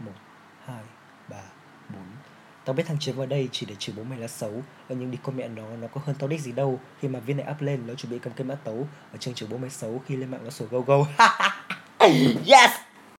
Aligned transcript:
một 0.00 0.12
hai 0.64 0.82
ba 1.28 1.42
bốn. 1.88 2.02
Tao 2.64 2.74
biết 2.74 2.82
thằng 2.86 2.96
Chiến 3.00 3.16
vào 3.16 3.26
đây 3.26 3.48
chỉ 3.52 3.66
để 3.66 3.74
chửi 3.78 3.94
bố 3.96 4.02
mày 4.02 4.18
là 4.18 4.28
xấu. 4.28 4.62
Ở 4.88 4.94
nhưng 4.94 5.10
đi 5.10 5.18
con 5.22 5.36
mẹ 5.36 5.48
nó, 5.48 5.76
nó 5.80 5.88
có 5.88 6.00
hơn 6.04 6.16
tao 6.18 6.28
đích 6.28 6.40
gì 6.40 6.52
đâu. 6.52 6.80
Khi 7.00 7.08
mà 7.08 7.20
viên 7.20 7.36
này 7.36 7.46
up 7.50 7.60
lên, 7.60 7.86
nó 7.86 7.94
chuẩn 7.94 8.12
bị 8.12 8.18
cầm 8.18 8.32
cây 8.36 8.44
mã 8.44 8.54
tấu. 8.54 8.88
Ở 9.12 9.18
trường 9.20 9.34
chửi 9.34 9.48
bố 9.52 9.58
mày 9.58 9.70
xấu, 9.70 10.02
khi 10.06 10.16
lên 10.16 10.30
mạng 10.30 10.40
nó 10.44 10.50
sổ 10.50 10.66
go 10.70 10.80
go 10.80 11.06
Yes! 12.46 12.70